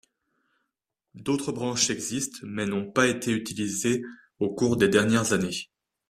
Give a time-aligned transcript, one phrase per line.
[1.13, 4.03] D'autres branches existent, mais n'ont pas été utilisées
[4.39, 5.69] au cours des dernières années.